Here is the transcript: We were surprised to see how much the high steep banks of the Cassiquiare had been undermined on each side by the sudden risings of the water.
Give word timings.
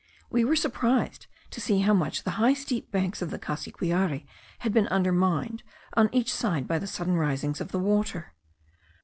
We 0.31 0.43
were 0.43 0.55
surprised 0.55 1.27
to 1.51 1.61
see 1.61 1.81
how 1.81 1.93
much 1.93 2.23
the 2.23 2.31
high 2.41 2.55
steep 2.55 2.89
banks 2.89 3.21
of 3.21 3.29
the 3.29 3.37
Cassiquiare 3.37 4.25
had 4.57 4.73
been 4.73 4.87
undermined 4.87 5.61
on 5.93 6.09
each 6.11 6.33
side 6.33 6.67
by 6.67 6.79
the 6.79 6.87
sudden 6.87 7.17
risings 7.17 7.61
of 7.61 7.67
the 7.71 7.77
water. 7.77 8.33